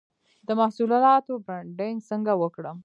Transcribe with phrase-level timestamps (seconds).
[0.47, 2.77] د محصولاتو برنډینګ څنګه وکړم؟